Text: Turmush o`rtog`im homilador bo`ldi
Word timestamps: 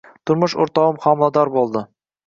Turmush 0.29 0.55
o`rtog`im 0.65 0.99
homilador 1.05 1.57
bo`ldi 1.59 1.89